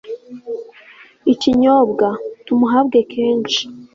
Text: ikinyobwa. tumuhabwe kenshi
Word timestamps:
ikinyobwa. 1.33 2.07
tumuhabwe 2.45 2.99
kenshi 3.11 3.61